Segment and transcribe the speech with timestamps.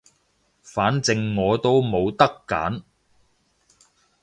[0.63, 2.81] 反正我都冇得揀